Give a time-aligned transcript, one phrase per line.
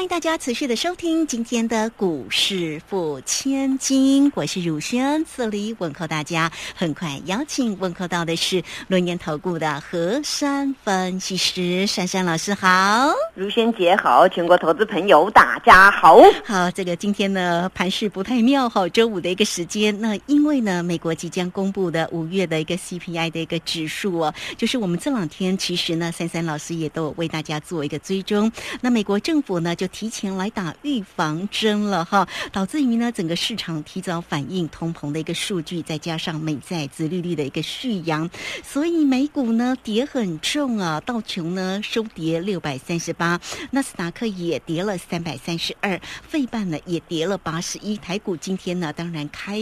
[0.00, 6.50] 好，欢迎大家持续的收听今天的股市付千金，我是汝轩，这里问候大家。
[6.74, 16.22] 很快邀请问候到的是轮研投顾的何山分析师珊珊老师，好，如轩姐好，全国投资朋友大家好。
[16.46, 29.60] 好，这个今天呢盘势不太妙哈，周五的一个时间，那因为呢美国即将公布的五月的一个 CPI 的一个指数哦，就是我们这两天其实呢珊珊老师也都有为大家做一个追踪，那美国政府。
[29.60, 38.28] 呢就提前来打预防针了哈，导致于呢整个市场提早反应通膨的一个数据，再加上美债殖利率的一个续扬，
[38.62, 49.60] 所以美股呢跌很重啊，道琼呢收跌六百三十八，纳斯达克也跌了三百三十二，费半呢也跌了八十一，台股今天呢当然开。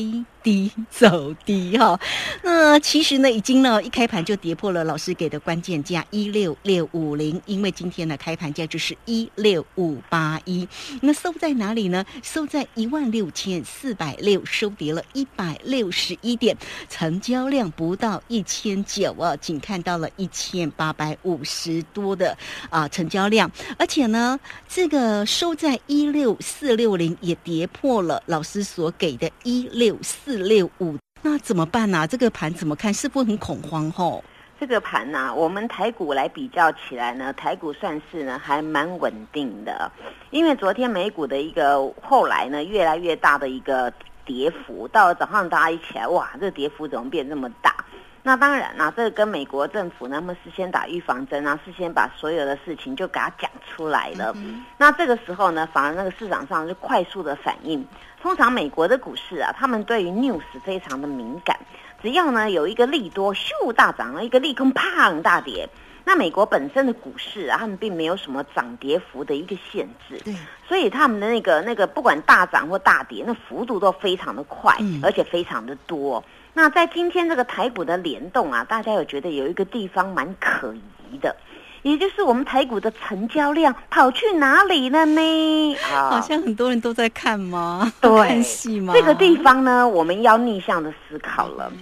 [0.49, 2.01] 低走低哈，
[2.43, 10.67] 那其实呢，已经呢一开盘就跌破了老师给的关键价一六六五零，因为今天的开盘价就是一六五八一，
[11.03, 12.03] 那收在哪里呢？
[12.23, 16.57] 收在一万六千四百六，收跌了一百六十一点，
[16.89, 22.35] 成交量不到一千九啊，仅看到了一千八百五十多的
[22.71, 30.38] 啊成交量，而且呢，这个收在一六四六零也跌破了老师所给的一六四。
[30.39, 32.07] 四六五，那怎么办呢？
[32.07, 32.95] 这个盘怎么看？
[32.95, 33.91] 是不是很恐慌？
[33.91, 34.23] 吼，
[34.61, 39.91] 这个盘呢，我们台股来比较起来呢，台股算是呢还蛮稳定的，
[40.31, 43.93] 因为昨天美股的一个后来呢越来越大的一个
[44.25, 47.75] 跌幅，到了早上大家一起来，哇，这跌幅怎么变这么大？
[48.23, 54.33] 那当然啦，这个跟美国政府那么事先打预防针啊，事先把所有的事情就给他讲出来了。
[54.77, 57.85] 那这个时候呢，反而那个市场上就快速的反应。
[58.21, 61.59] 通常美国的股市啊，他们对于 news 非常的敏感，
[62.03, 65.69] 只要呢有一个利多咻大涨，一个利空啪大跌，
[66.05, 70.21] 那美国本身的股市啊，他们并没有什么涨跌幅的一个限制，
[70.67, 76.23] 所以他们的那个那个不管大涨或大跌，那幅度都非常的快，而且非常的多。
[76.55, 81.37] 那在今天这个台股的联动啊，大家有觉得有一个地方蛮可疑的。
[81.83, 85.77] 也就是我们台股的成交量跑去哪里了呢？
[86.11, 87.93] 好像很多人都在看吗？
[88.01, 88.93] 看戏吗？
[88.95, 91.73] 这个地方呢，我们要逆向的思考了。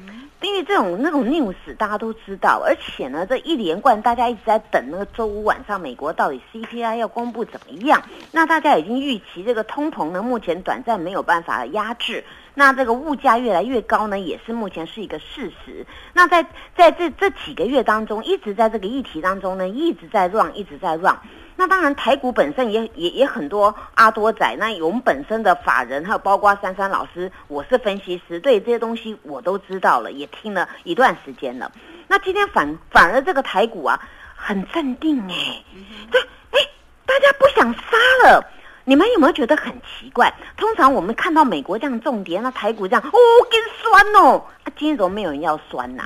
[0.42, 8.00] 因为这种那种 news 大家都知道，而且呢，这一连贯大家一直在等那个周五晚上美国到底 CPI 要公布怎么样？
[8.30, 12.22] 那大家已经预期这个通膨呢，目前短暂没有办法压制。
[12.58, 15.86] 那这个物价越来越高呢，也是目前是一个事实。
[16.14, 16.42] 那在
[16.74, 21.14] 在这这几个月当中，一直在这个议题当中呢，一直在 run，一直在 run。
[21.54, 24.56] 那当然，台股本身也也也很多阿多仔。
[24.58, 31.70] 那我们本身的法人，还有包括珊珊老师，我是分析师，对这些东西我都知道了，也听了一段时间了。
[32.08, 34.00] 那今天反反而这个台股啊，
[34.34, 35.62] 很镇定哎，
[36.10, 36.20] 对，
[36.52, 36.58] 哎，
[37.04, 38.50] 大家不想杀了。
[38.88, 40.32] 你们有没有觉得很奇怪？
[40.56, 43.19] 通常我们看到美国这样重跌，那台股这样哦，
[43.50, 44.44] 更酸哦。
[44.62, 46.04] 啊，今天怎么没有人要酸呐？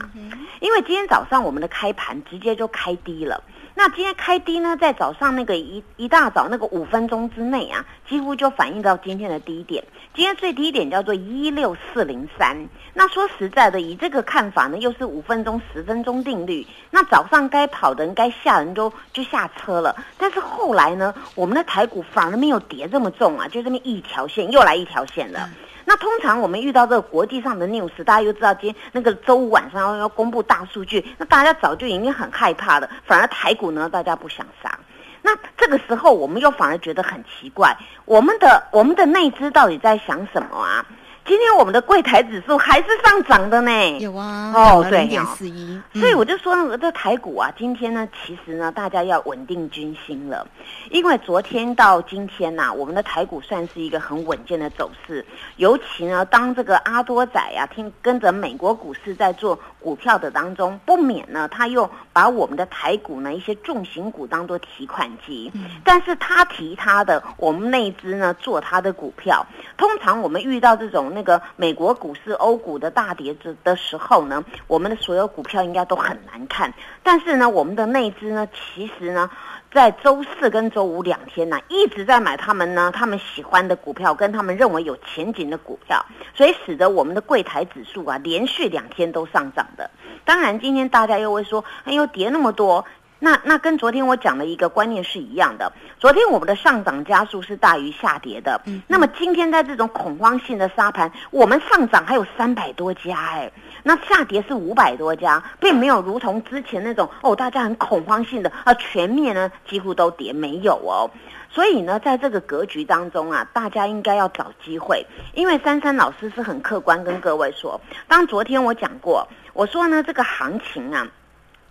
[0.61, 3.45] 因为今天早上我们的开盘直接就开低了。
[3.83, 9.83] 那今天开低呢，在早上那个一一大早那个五分钟之内啊，几乎就反映到今天的低点。
[10.15, 12.69] 今天最低点叫做一六四零三。
[12.93, 16.67] 那说实在的，以这个看法呢，又是五分钟、十分钟定律。
[16.91, 19.97] 那早上该跑的人、该下人都就下车了。
[20.19, 25.49] 但是后来呢，我们的台股反而没有跌这么重啊，就这么一条线又来一条线了。
[25.91, 32.89] 那通常我们遇到这个国际上的 news，大家又知道今天那个周五晚上要要公布大数据，那大家早就已经很害怕了。
[33.05, 34.79] 反而台股呢，大家不想杀。
[35.21, 40.87] 那这个时候，我们又反而觉得很奇怪，我们的我们的内资到底在想什么啊？
[41.27, 43.71] 今天我们的柜台指数还是上涨的呢，
[44.01, 50.45] 有啊，哦，对，点四一，所以我就说这台股啊，今天呢，其实呢，大家要稳定军心了，
[50.91, 55.25] 因为昨天到今天呐，我们的台股算是一个很稳健的走势，
[55.57, 65.53] 尤其呢，当这个阿多仔啊，听跟着美国股市在做股票的当中，不免呢，他又把我们的台股呢一些重型股当做提款机，
[65.85, 69.47] 但是他提他的，我们内资呢做他的股票，
[69.77, 71.10] 通常我们遇到这种。
[71.11, 76.73] 那个美国股市、欧股的大跌之的时候呢，我们的所有股票应该都很难看。
[77.03, 79.31] 但是呢，我们的内资呢，其实呢，
[79.73, 86.05] 在周四跟周五两天呢，一直在买他们呢他们喜欢的股票，跟他们认为有前景的股票，
[86.35, 89.91] 所以使得我们的柜台指数啊，连续两天都上涨的。
[90.25, 92.85] 当然，今天大家又会说，哎呦，跌那么多。
[93.23, 95.71] 那那跟昨天我讲的一个观念是一样的。
[95.99, 103.53] 昨天我们的上涨加速是大于下跌的，嗯那么今天在这种恐慌性的沙盘，我们上涨还有三百多家哎，
[103.83, 111.11] 那下跌是五百多家，并没有如同之前那种哦，大家很恐慌性的啊，全面呢几乎都跌，没有哦。
[111.51, 117.79] 所以呢，在这个格局当中啊，大家应该要找机会，因为珊珊老师是很客观跟各位说，
[118.09, 121.07] 当昨天我讲过，我说呢这个行情啊。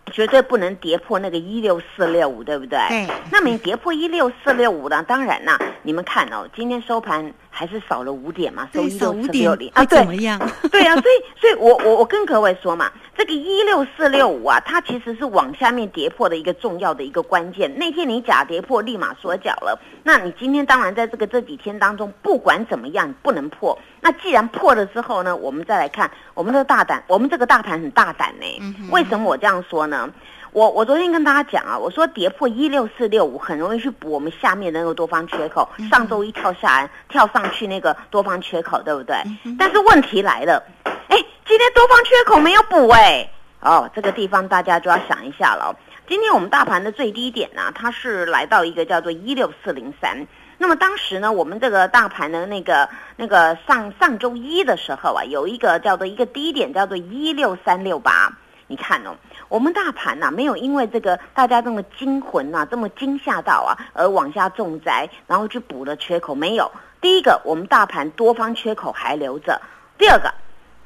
[0.09, 2.79] 绝对不能跌破那个一六四六五，对不对？
[2.89, 3.07] 对。
[3.31, 5.03] 那么你跌破一六四六五呢？
[5.07, 10.39] 当然呢，你们看哦，今天收盘还是少了五点嘛，收对，一六少五点四六零啊，对怎么样？
[10.71, 17.73] 对啊，所以所以我我我跟各位说嘛，这个一六四六五啊，它其实是往下面跌破的一个重要的一个关键。
[17.77, 19.77] 那天你假跌破，立马缩脚了。
[20.03, 23.77] 那你今天当然在这个这几天当中，不管怎么样，你不能破。
[23.99, 30.09] 那既然破了之后呢，我们再来看我们的大胆，我们这个大盘很大胆呢、为什么我这样说呢？
[30.51, 35.69] 我我昨天跟大家讲啊，我说跌破一六四六五很容易去补我们下面的那个多方缺口。
[35.91, 39.15] 上周一跳下来，跳上去那个多方缺口，对不对？
[39.59, 43.29] 但是问题来了，哎，今天多方缺口没有补哎，
[43.61, 45.75] 哦，这个地方大家就要想一下了哦。
[46.07, 50.25] 今天我们大盘的最低点呢、它是来到一个叫做一六四零三。
[50.57, 58.33] 那么当时呢，我们这个大盘的那个那个上上周一的时候啊，有一个叫做一个低点叫做一六三六八。
[58.65, 59.15] 你看哦，
[59.49, 66.71] 我们大盘呐、没有因为这个大家这么惊魂呐、这么惊吓到啊，而往下重灾，然后去补了缺口，没有。
[67.01, 69.59] 第一个，我们大盘多方缺口还留着；
[69.97, 70.31] 第二个，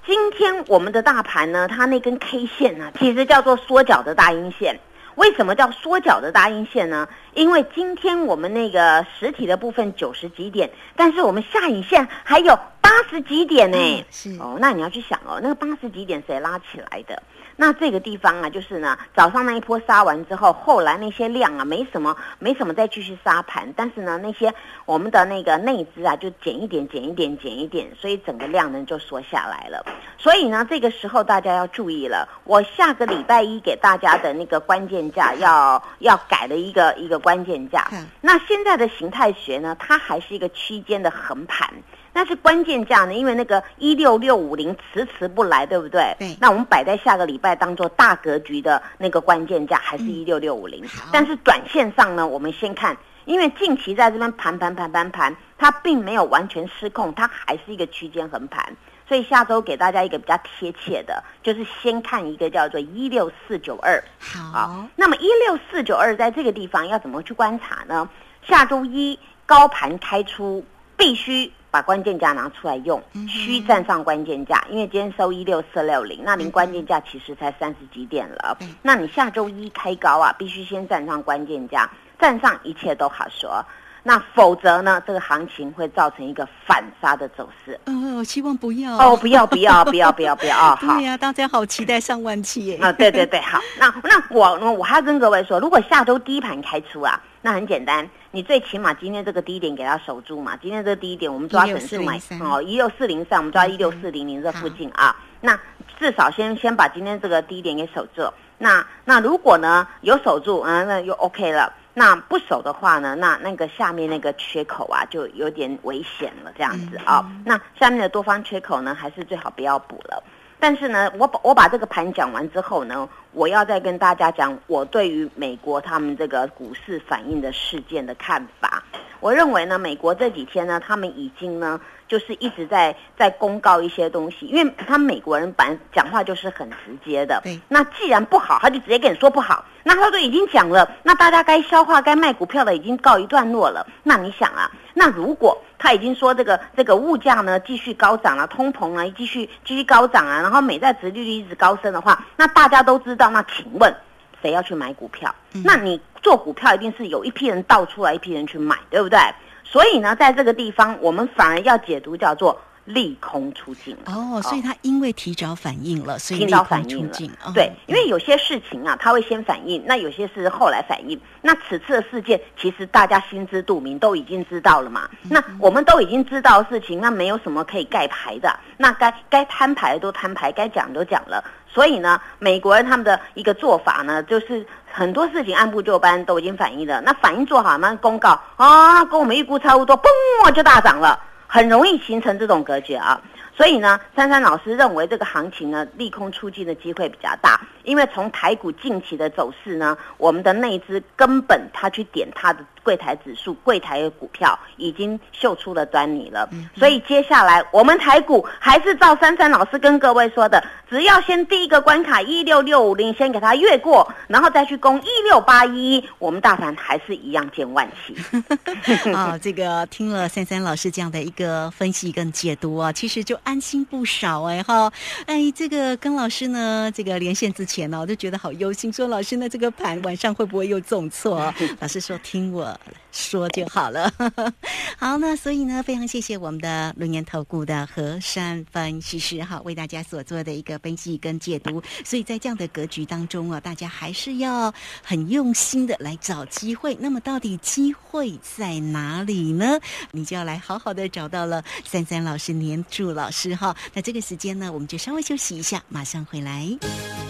[0.06, 4.80] 今天我们的大盘呢，它那根 K 线呢、其实叫做缩脚的大阴线。
[5.16, 7.08] 为什么叫缩脚的大阴线呢？
[7.36, 17.22] 因为今天我们那个实体的部分九十几点，但是我们下影线还有八十几点呢、嗯是哦，那你要去想哦，那个八十几点谁拉起来的？
[17.56, 24.52] 那这个地方啊，就是呢，早上那一波杀完之后，后来那些量啊，没什么，没什么再继续杀盘，但是呢，那些
[24.86, 29.86] 我们的那个内资啊，就减一点，减一点，减一点，所以整个量呢就缩下来了。
[30.18, 38.06] 所以呢，这个时候大家要注意了，我下个礼拜一给大家的那个关键价要要改的一个一个关键价嗯。
[38.22, 41.68] 那现在的形态学呢，它还是一个区间的横盘。
[42.16, 46.16] 但是关键价呢，因为那个一六六五零迟迟不来，对不对？
[46.20, 50.86] 对那我们摆在下个礼拜当做大格局的那个关键价，还是一六六五零。
[51.12, 58.64] 但是短线上呢，我们先看，因为近期在这边盘盘盘盘盘，它并没有完全失控，它还是一个区间横盘。
[59.08, 64.04] 所以下周给大家一个比较贴切的，就是先看一个叫做一六四九二。
[64.20, 68.10] 好，那么一六四九二在这个地方要怎么去观察呢？
[68.48, 70.66] 下周一高盘开出，
[70.98, 78.58] 必须把关键价拿出来用，需站上关键价，因为今天收一六四六零，那您关键价其实才三十几点了。
[78.62, 81.90] 嗯那你下周一开高啊，必须先站上关键价，
[82.20, 83.66] 站上一切都好说。
[84.06, 87.80] 那否则呢，这个行情会造成一个反杀的走势。
[87.86, 90.76] 呃，我希望不要哦，不要不要不要不要不要啊！
[90.82, 92.78] 好对，呀、大家好期待上万期耶！
[92.82, 100.58] 啊，对对对，好，那 那我我还要跟各位说，如果下周低盘开出啊，那很简单，你最起码今天这个低点给它守住嘛。
[100.62, 105.16] 今天这个低点我们抓整数买16403哦，一六四零三，我们抓一六四零零这附近啊。
[105.40, 105.58] 那
[105.98, 108.24] 至少先先把今天这个低点给守住。
[108.58, 111.72] 那那如果呢有守住，嗯、那就 OK 了。
[111.94, 120.24] 那不守的话呢，那那个下面那个缺口啊，就有点危险了，这样子啊、那下面的多方缺口呢，还是最好不要补了。
[120.60, 128.82] 但是呢，我把我把这个盘讲完之后呢，我要再跟大家讲我对于美国他们这个股市反应的事件的看法。
[129.20, 137.40] 我认为呢，美国这几天呢，他们已经呢，就是一直在在公告一些东西，因为他们美国人本来讲话就是很直接的。
[137.44, 139.66] 对那既然不好，他就直接跟你说不好。
[139.84, 143.86] 那他都已经讲了，那大家该消化、该卖股票的已经告一段落了。
[144.04, 153.94] 那你想啊，那如果他已经说这个这个物价呢继续高涨了，通膨啊继续继续高涨啊，然后美债值利率一直高升的话，那大家都知道，那请问
[154.42, 155.34] 谁要去买股票？
[155.64, 159.20] 那你做股票一定是有一批人倒出来，一批人去买，对不对？
[159.66, 164.12] 所以呢，在这个地方，我们反而要解读叫做利空出尽了。
[164.14, 167.32] 哦，所以他因为提早反应了，所以提利空早反应了出尽。
[167.44, 171.20] 哦对，因为有些事情啊，他会先反应，那有些是后来反应。
[171.42, 175.10] 那此次的事件，其实大家心知肚明，都已经知道了嘛。
[175.24, 178.54] 嗯那我们都已经知道的事情，那没有什么可以盖牌的。
[178.78, 181.44] 那该该摊牌的都摊牌，该讲都讲了。
[181.68, 187.02] 所以呢，美国人他们的一个做法呢，就是很多事情按部就班都已经反应了。
[187.02, 191.20] 那反应做好，那公告啊，跟我们预估差不多，嘣就大涨了。
[191.54, 193.22] 很容易形成这种隔绝啊。
[193.56, 206.50] 所以呢，珊珊老师认为这个行情呢，利空出尽的机会比较大，因为从台股近期的走势呢，我们的内资根本他去点他的柜台指数、柜台的股票已经秀出了端倪了。
[206.76, 218.16] 所以接下来我们台股还是照珊珊老师跟各位说的，只要先第一个关卡一六六五零先给它越过，然后再去攻一六八一，我们大盘还是一样见万期。
[219.14, 224.92] 啊，这个听了珊珊老师这样的一个分析跟解读啊，其实就安心不少哎哈。
[225.26, 231.52] 哎，这个跟老师呢，这个连线之前呢，我就觉得好忧心，说老师那这个盘晚上会不会又重挫？
[231.82, 232.80] 老师说听我
[233.12, 234.14] 说就好了。
[234.96, 241.82] 好，那所以呢，非常谢谢我们的龙岩投顾的何山分析师哈，为大家所做的一个分析跟解读。
[242.06, 244.72] 所以在这样的格局当中啊，大家还是要
[245.04, 246.96] 很用心的来找机会。
[247.00, 249.80] 那么到底机会在哪里呢？
[250.12, 253.76] 你就要来好好的找到了三三老师、年柱老师哈。
[253.94, 256.70] 那这个时间呢，我们就稍微休息一下，马上回来。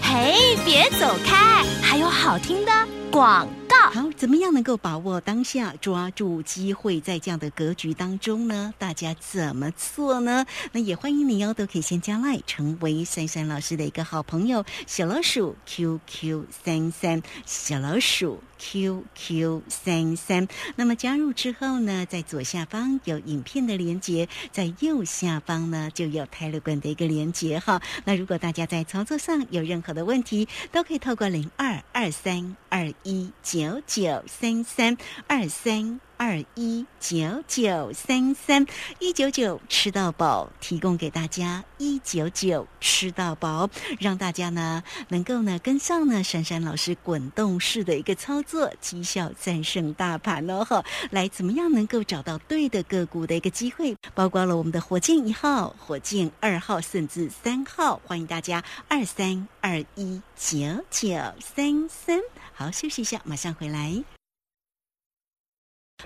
[0.01, 0.32] 嘿，
[0.65, 2.71] 别走开，还有好听的
[3.11, 3.75] 广告。
[4.15, 8.73] 怎么样能够把握当下，抓住机会，在这样的格局当中呢？
[8.77, 10.45] 大家怎么做呢？
[10.71, 20.47] 那也欢迎你哦，都可以先加赖，成为珊珊老师的一个好朋友，小老鼠 QQ 三三，小老鼠 QQ 三三。
[20.75, 27.81] 那么加入之后呢，在左下方有影片的连接，在右下方呢就有泰勒管的一个连接哈。
[28.05, 36.01] 那如果大家在操作上有任何的问题，都可以透过零二二三二一九九九三三二三。
[36.17, 38.65] 二一九九三三
[38.99, 50.83] 一九九吃到饱，提供给大家一九九吃到饱，让大家呢能够呢跟上呢珊珊老师滚动式的一个操作，绩效战胜大盘哦哈！
[51.11, 53.95] 来怎么样能够找到对的个股的一个机会？
[54.13, 62.19] 包括了我们的火箭一号、火箭二号甚至三号，欢迎大家二三二一九九三三。
[62.53, 64.03] 好，休息一下，马上回来。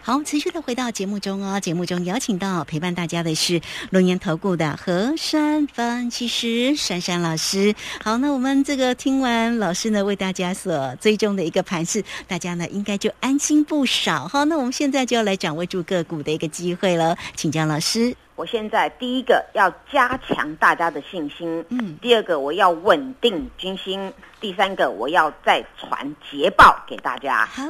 [0.07, 1.59] 好，持续的回到节目中哦。
[1.59, 7.75] 节目中邀请到陪伴大家的是龙岩投顾的何山分析师珊珊老师。
[8.01, 14.45] 好，那我们这个听完老师呢为大家所追踪的一个盘势，大家呢应该就安心不少哈。
[14.45, 18.15] 那我们现在就要来掌握住个股的一个机会了，请教老师。
[18.35, 27.45] 我现在第一个要加强大家的信心，嗯，第二个我要稳定军心，第三个我要再传捷报给大家。
[27.47, 27.63] 好，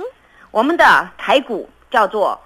[0.51, 1.67] 我们的台股。
[1.91, 2.39] 叫做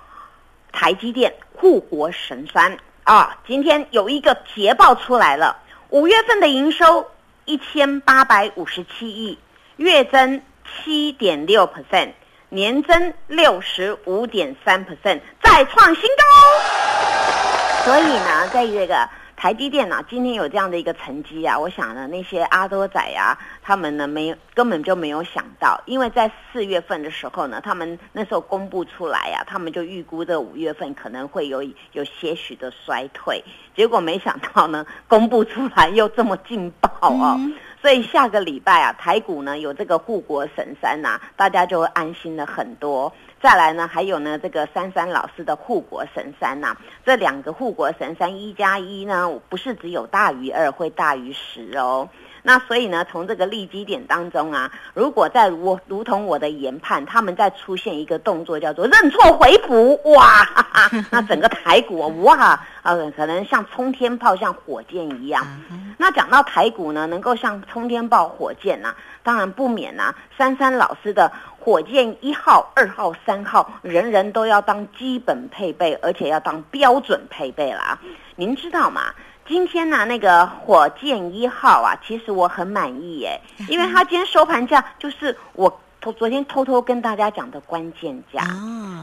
[0.71, 3.37] 台积电护国神山啊！
[3.47, 5.57] 今天有一个捷报出来了，
[5.89, 7.09] 五月份的营收
[7.45, 9.37] 一千八百五十七亿，
[9.77, 12.11] 月增七点六 percent，
[12.49, 17.83] 年增六十五点三 percent，再创新高。
[17.83, 19.09] 所以呢，在这个。
[19.41, 33.43] 台积电呢，今天有这样的一个成绩啊，我想呢，那些阿多仔啊，他们呢没有根本就没有想到，因为在四月份的时候呢，他们那时候公布出来呀，他们就预估这五月份可能会有有些许的衰退，
[33.75, 37.35] 结果没想到呢，公布出来又这么劲爆哦，
[37.81, 43.11] 所以下个礼拜啊，台股呢有这个护国神山呐，大家就会安心了很多。
[43.41, 52.07] 再来呢，还有呢，这个珊珊老师的护国神山呐，这两个护国神山一加一呢，不是只有大于二，会大于十哦。
[52.43, 60.47] 那所以呢，从这个利基点当中啊，如果在我如同我的研判，他们在出现一个动作叫做认错回补，哇，
[61.11, 65.45] 那整个台股哇， 呃，可能像冲天炮，像火箭一样。
[65.97, 77.99] 那讲到台股呢，能够像冲天炮、火箭呐，当然不免呐，珊珊老师的火箭一号、二号、三号，人人都要当基本配备，而且要当标准配备啦。
[78.35, 79.13] 您知道吗？
[79.51, 88.39] 今天呢，那个火箭一号啊，其实我很满意耶，因为它今天收盘价就是我昨昨天偷偷跟大家讲的关键价，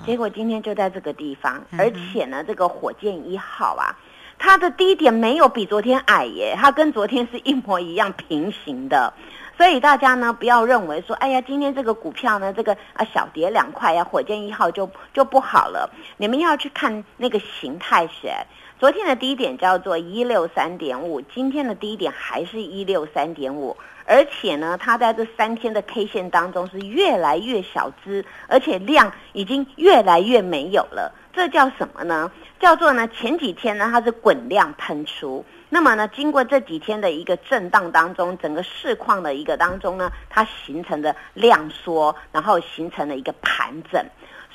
[0.06, 3.92] 结果今天就在这个地方，而且呢，这个火箭一号啊，
[4.38, 9.12] 它的低点没有比昨天矮耶，它跟昨天是一模一样平行的，
[9.58, 18.34] 所以大家呢不要认为说，哎呀，今天这个股票呢，这个啊小跌两块呀，火箭一号就就不好了，你们要去看那个形态学。
[18.78, 31.12] 昨天的低点叫做一六三点五，今天的低点还是一六三点五，而且呢，它在这三天的 K 线当中是越来越小资，而且量已经越来越没有了。
[31.32, 32.30] 这叫什么呢？
[32.60, 44.00] 叫做呢，前几天呢它是滚量喷出，那么呢，经过这几天的一个震荡当中，整个市况的一个当中呢，它形成的量缩，然后形成了一个盘整。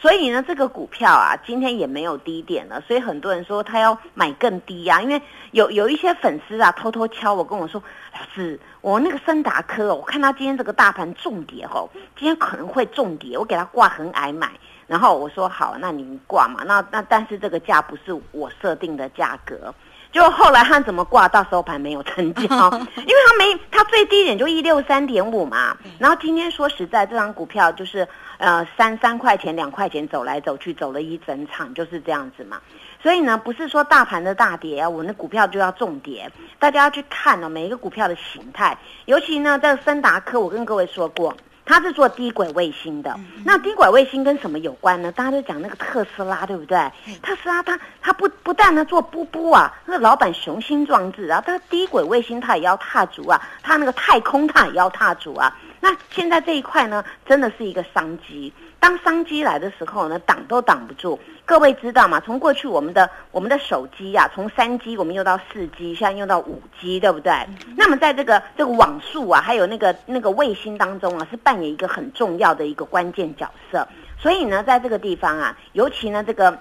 [0.03, 7.81] 所以呢，这个股票啊，今天也没有低点了，所以很多人说他要买更低呀、因为有有一些粉丝啊，偷偷敲我跟我说，
[8.12, 14.51] 老师，我那个森达科哦，我看他今天这个大盘重跌吼，今天可能会重跌，我给他挂很矮买。
[14.88, 19.74] 然后我说好，那你挂嘛，那那但是这个价不是我设定的价格，
[20.12, 22.43] 就后来他怎么挂到收盘没有成交，
[22.98, 28.05] 因为他没他最低点就一六三点五嘛，然后今天说实在这张股票就是
[28.43, 32.59] 呃三三块钱两块钱走来走去走了一整场就是这样子嘛，
[33.01, 41.33] 所以呢不是说大盘的大跌啊，我那股票就要重跌，大家要去看哦每一个股票的形态，尤其呢这个森达科我跟各位说过。
[41.65, 45.09] 它是做低轨卫星的，那低轨卫星跟什么有关呢？
[45.13, 46.77] 大家都讲那个特斯拉，对不对？
[47.21, 55.57] 特斯拉它它不不但呢做布布啊，那个老板雄心壮志啊，它低轨卫星它也要踏足啊，它那个太空它也要踏足啊。
[55.84, 58.54] 那现在这一块呢，真的是一个商机。
[58.80, 61.20] 当商机来的时候呢，挡都挡不住。
[61.44, 62.22] 各位知道吗？
[62.22, 67.34] 从过去我们的我们的手机呀、从三 G 我们用到四 G，现在用到五 G，对不对？
[67.75, 73.86] 那么在这个这个网速啊，还有那个那个卫星当中啊，是扮演一个很重要的一个关键角色。
[74.18, 76.58] 所以呢，在这个地方啊，尤其呢这个。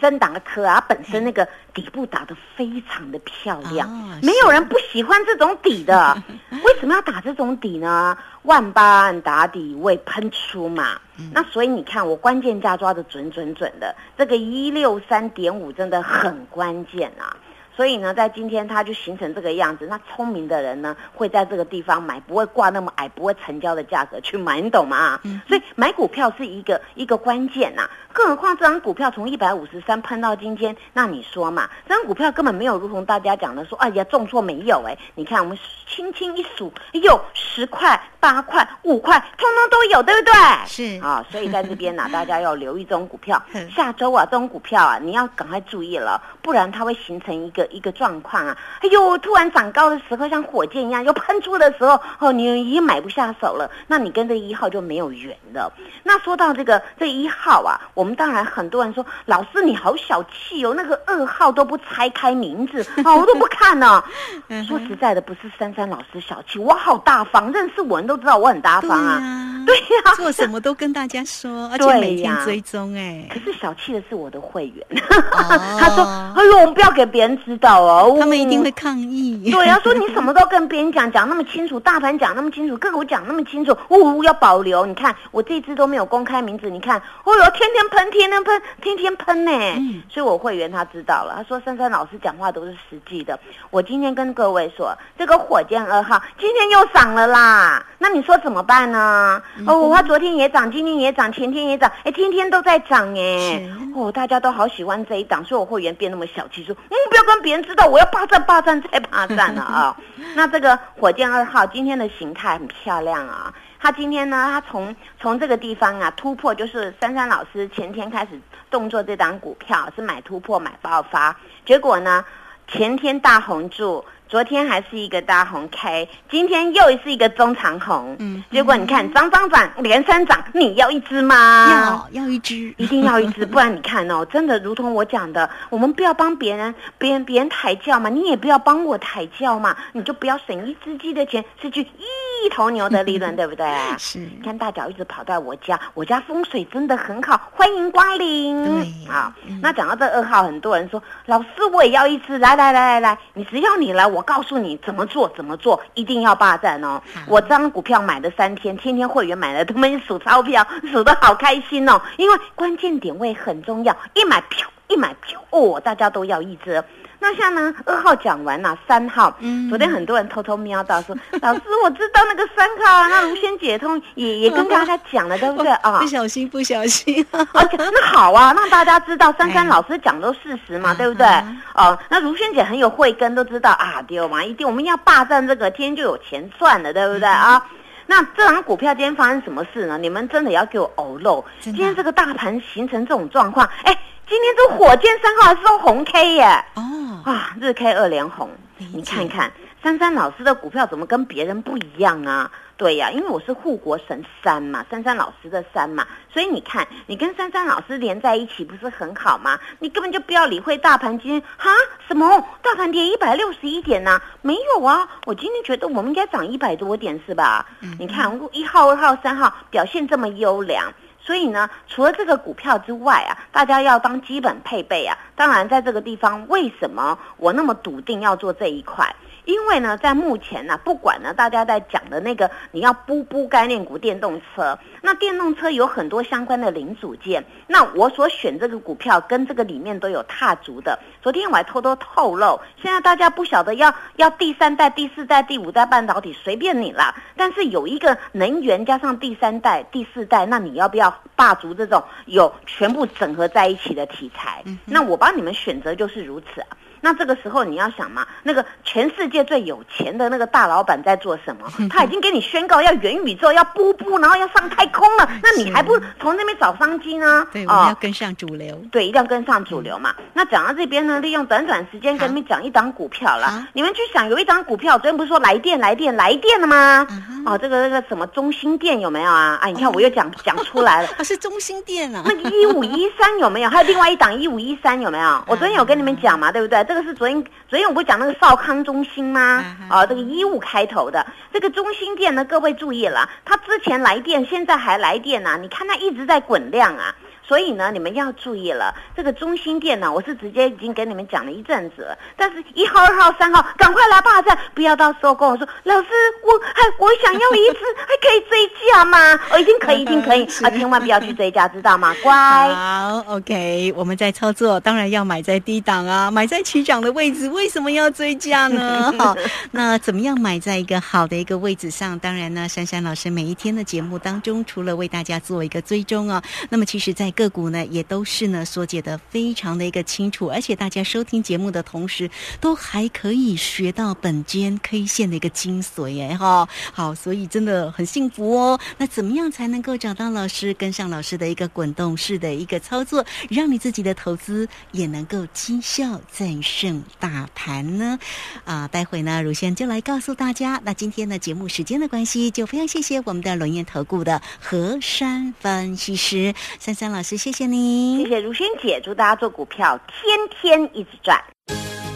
[0.00, 6.16] 森达科啊，本身那个底部打得非常的漂亮，哦没有人不喜欢这种底的。
[6.64, 8.16] 为什么要打这种底呢？
[8.42, 11.00] 万八打底未喷出嘛，
[11.32, 17.36] 那所以你看我关键价抓的准准准的，这个一六三点五真的很关键啊。
[17.74, 19.86] 所以呢，在今天它就形成这个样子。
[19.88, 25.18] 那聪明的人呢，会在这个地方买，不会挂那么矮、不会成交的价格去买，你懂吗？
[25.48, 40.32] 所以买股票是一个一个关键呐、更何况这张股票从一百五十三喷到今天，那你说嘛，这张股票根本没有如同大家讲的说，哎呀重挫没有哎、你看我们轻轻一数，哎呦十块、八块、五块，通通都有，对不对？
[40.66, 43.70] 是啊，所以在这边呢、 大家要留意这种股票嗯。
[43.70, 48.56] 下周啊，这种股票啊，你要赶快注意了，不然它会形成一个一个状况啊。
[48.80, 55.72] 哎呦，突然涨高的时候像火箭一样，又喷出的时候，哦，你已经买不下手了，那你跟这一号就没有缘了。
[56.02, 64.02] 那说到这个这一号啊，我们当然很多人说，老师你好小气哦，那个二号都不拆开名字， 哦，我都不看呢。
[64.48, 69.18] 嗯说实在的，不是珊珊老师小气，我好大方，认识我人都知道我很大方啊。
[69.20, 74.86] 呀，对呀、做什么都跟大家说， 而且每天追踪，哎可，是小气的是我的会员，
[75.32, 76.04] 哦他说
[76.36, 79.50] ：“哎呦，我们不要给别人知道哦。”他们一定会抗议。
[79.50, 84.86] 对啊，说你什么都跟别人讲，讲那么清楚，大盘讲那么清楚，个股讲那么清楚，呜呜、要保留。
[84.86, 89.52] 你看我这支都没有公开名字，你看，哦哟，天天喷，天天喷，天天喷呢。
[89.76, 93.38] 嗯所以我会员他知道了，他说珊珊老师讲话都是实际的。
[93.70, 99.40] 我今天跟各位说，这个火箭二号今天又涨了啦，那你说怎么办呢？
[99.58, 103.38] 嗯哦，我昨天也涨，今天也涨，前天也涨，哎，天天都在涨哎。
[103.38, 109.96] 是哦，大家都好喜欢这一档，所以我会员变那么小气，说嗯，不要跟别人知道，我要霸占、霸占再霸占了啊、
[110.34, 113.52] 那这个火箭二号今天的形态很漂亮啊，
[113.82, 118.40] 他今天呢，他从从这个地方啊突破，就是珊珊老师前天开始
[118.70, 122.24] 动作这档股票是买突破买爆发，结果呢
[122.68, 124.04] 前天大红柱。
[124.32, 131.68] 昨天还是一个大红 K，今天又是一个中长红，嗯结果你看涨涨涨连三涨，你要一只吗？
[131.70, 143.94] 要要一只，一定要一只， 不然你看哦，真的如同我讲的，我们不要帮别人，别人别人抬轿嘛，你也不要帮我抬轿嘛，你就不要省一只鸡的钱，失去一头牛的利润， 对不对啊？
[143.98, 148.64] 是你看大脚一直跑到我家，我家风水真的很好，欢迎光临。
[148.64, 157.02] 对啊嗯，那讲到这二号，很多人说老师我也要一只，来来来来来，你只要你来，我告诉你怎么做怎么做，一定要霸占哦。
[157.26, 166.82] 我这张股票买了三天，天天会员买了，他们数钞票 数的好开心哦，因为关键点位很重要，一买飘一买飘哦，大家都要一只。
[167.22, 176.00] 那像呢，二号讲完了，三号，嗯昨天很多人偷偷瞄到说， 老师我知道那个三号啊，那如轩姐通也也跟大家讲了，对不对 啊？
[176.00, 181.62] 不小心，不小心，而且那好啊，让大家知道珊珊 老师讲的都事实嘛，哎对不对嗯？
[181.74, 187.66] 哦，那如萱姐很有慧根，都知道啊，对嘛，一定我们要霸占这个，天天就有钱赚了，对不对嗯啊？
[188.06, 189.96] 那这档股票今天发生什么事呢？
[189.96, 191.42] 你们真的要给我偶漏。
[191.60, 193.96] 今天这个大盘形成这种状况，哎，
[194.32, 202.50] 今天这火箭三号还是红 K 耶，哦，啊，日 K 二连红，你看看珊珊老师的股票怎么跟别人不一样啊？
[202.78, 209.60] 对呀、因为我是护国神山嘛，珊珊老师的山嘛，所以你看，你跟珊珊老师连在一起不是很好吗？
[209.80, 211.70] 你根本就不要理会大盘今天哈
[212.08, 217.66] 什么大盘跌一百六十一点呐、没有啊，我今天觉得我们应该涨一百多点是吧？
[217.98, 220.90] 你看一号、二号、三号表现这么优良。
[221.24, 225.16] 所以呢，除了这个股票之外啊，大家要当基本配备啊。
[225.36, 229.14] 当然，在这个地方，为什么我那么笃定要做这一块？
[229.44, 240.98] 因为呢，在目前呢，不管呢，大家在讲的那个你要布布概念股电动车，那电动车有很多相关的零组件，那我所选这个股票跟这个里面都有踏足的。
[241.20, 247.14] 昨天我还偷偷透露，现在大家不晓得要要第三代、第四代、第五代半导体，随便你啦。
[247.36, 254.62] 但是有一个能源加上第三代、第四代，那你要不要霸足这种有全部整合在一起的题材？
[254.84, 256.76] 那我帮你们选择就是如此啊。
[257.02, 261.70] 那这个时候你要想嘛，那个全世界最有钱的那个大老板在做什么？
[261.90, 265.28] 他已经给你宣告要元宇宙，要布布，然后要上太空了。
[265.42, 267.44] 那你还不从那边找商机呢？
[267.52, 268.80] 对，我们要跟上主流。
[268.90, 270.14] 对，一定要跟上主流嘛。
[270.32, 273.66] 那讲到这边呢，利用短短时间跟你们讲一档股票了。
[273.72, 277.06] 你们去想，有一档股票，昨天不是说来电、来电、来电了吗？
[277.44, 279.58] 哦，这个那个什么中心店有没有啊？
[279.60, 282.22] 啊，你看我又讲讲出来了，是中心店啊。
[282.24, 283.70] 那一五一三有没有？
[283.70, 285.44] 还有另外一档一五一三有没有？
[285.48, 286.84] 我昨天有跟你们讲嘛，对不对？
[286.92, 289.64] 这个是昨天，昨天我不是讲那个少康中心吗？
[289.88, 295.56] 啊，这个一五开头的这个中心店呢，各位注意了，它之前来电，现在还来电呢。
[295.58, 297.14] 你看它一直在滚量啊。
[297.52, 302.16] 所以呢，你们要注意了，这个中心店呢，我是直接已经跟你们讲了一阵子了。
[302.34, 306.08] 但是，一号、二号、三号，赶快来霸占，不要到时候跟我说，老师，
[306.44, 309.38] 我还我想要一只， 还可以追加吗？
[309.50, 310.70] 哦，一定可以， 一定可以啊！
[310.70, 312.16] 千万不要去追加，知道吗？
[312.22, 312.32] 乖。
[312.32, 317.50] 好，OK，我们在操作，当然要买在低档啊，买在起涨的位置。
[317.50, 319.12] 为什么要追加呢？
[319.20, 319.36] 好，
[319.72, 322.18] 那怎么样买在一个好的一个位置上？
[322.18, 338.78] 当然呢，珊珊老师每一天的节目当中，除了为大家做一个追踪啊，那么其实在个股呢，也都是呢，说解的非常的一个清楚，而且大家收听节目的同时，都还可以学到本间 K 线的一个精髓，哎哈，好，所以真的很幸福哦。
[338.96, 348.18] 那怎么样才能够找到老师，跟上老师的一个滚动式的一个操作，让你自己的投资也能够绩效战胜大盘呢？
[348.64, 350.80] 啊，待会呢，如仙就来告诉大家。
[350.84, 357.36] 那今天的节目时间的关系，就非常谢谢我们的轮研投顾的何山分析师珊珊老老师。
[357.36, 361.40] 谢谢您，谢谢如萱姐，祝大家做股票天天一直赚。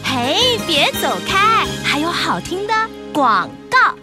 [0.03, 2.73] 嘿，别走开，还有好听的
[3.13, 3.49] 广。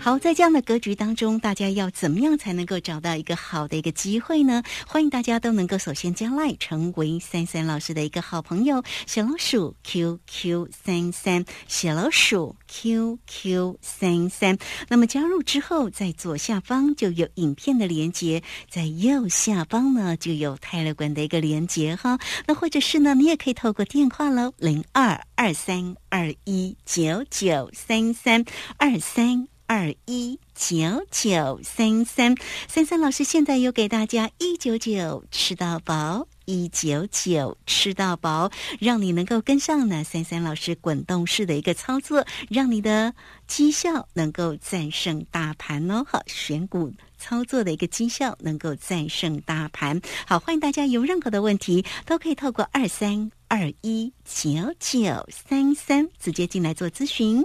[0.00, 4.62] 好，在这样的格局当中，大家要怎么样才能够找到一个好的一个机会呢？
[4.86, 14.58] 欢迎大家都能够首先加赖成为三三老师的一个好朋友，小老鼠 QQ 三三，小老鼠 QQ 三三。
[14.88, 22.18] 那么加入之后，在左下方就有影片的连接，在右下方呢就有泰勒管的一个连接哈。
[22.46, 28.44] 那或者是呢，你也可以透过电话喽，零二二三二一九九三三
[28.78, 29.46] 二三。
[29.66, 30.76] 二一九
[31.10, 32.34] 九三三
[32.68, 43.14] 三三老师现在又给大家一九九吃到饱，一九九吃到饱，让你能够跟上呢三三老师滚动式的一个操作，让你的
[43.46, 46.04] 绩效能够战胜大盘哦。
[46.06, 50.00] 好，选股操作的一个绩效能够战胜大盘。
[50.26, 57.44] 好，欢迎大家有任何的问题都可以透过二三二一九九三三直接进来做咨询。